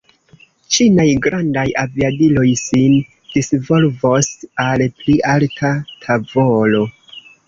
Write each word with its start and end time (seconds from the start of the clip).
Ĉinaj 0.75 1.03
grandaj 1.25 1.65
aviadiloj 1.81 2.45
sin 2.61 2.95
disvolvos 3.33 4.31
al 4.63 4.85
pli 5.03 5.19
alta 5.35 5.71
tavolo. 6.07 6.81